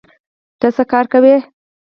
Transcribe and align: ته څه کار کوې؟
ته 0.59 0.67
څه 0.75 0.83
کار 0.91 1.05
کوې؟ 1.13 1.35